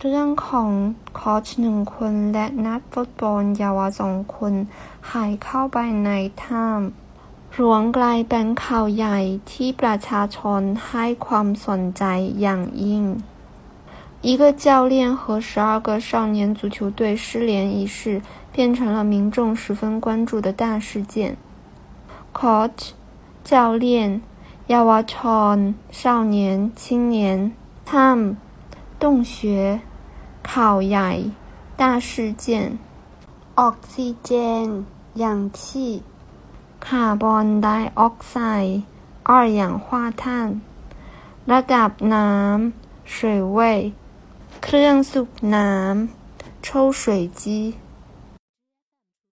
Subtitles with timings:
[0.00, 0.70] เรื่องของ
[1.14, 4.54] โค้ชหนึ่งคนและนักฟุตบอลเยาวสองคน
[5.10, 6.10] หายเข้าไปใน
[6.44, 9.18] ถ้ำหลวงกลายเป็นข่าวใหญ่
[9.52, 12.04] ที่ประชาชนให้ความสนใจ
[12.40, 13.04] อย่างยิ่ง
[14.28, 18.22] 一个教练和十二个少年足球队失联一事
[18.52, 21.36] 变成了民众十分关注的大事件。
[22.32, 22.90] Coach
[23.42, 24.22] 教练、
[24.68, 25.14] เยาวช
[25.56, 27.52] น少年、青年、
[27.84, 28.36] ถ้ำ
[29.00, 29.02] 洞
[29.32, 29.34] 穴
[30.50, 31.10] ข่าวใหญ่
[31.80, 32.10] 大事
[32.44, 32.46] 件
[33.60, 34.30] ออกซิเจ
[34.64, 34.66] น
[35.22, 35.24] 氧
[35.58, 35.60] 气
[36.86, 37.68] คาร์บอนได
[37.98, 38.78] ออกไซด์
[39.28, 39.86] 二氧化
[40.22, 40.24] 碳
[41.50, 43.16] ระดับน้ำ水
[43.56, 43.58] 位
[44.62, 46.66] เครื่องสูบน้ำ抽
[47.00, 47.02] 水
[47.40, 47.42] 机